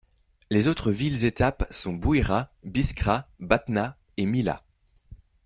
[0.49, 4.63] Les autres villes-étape sont Bouira, Biskra, Batna, et Mila.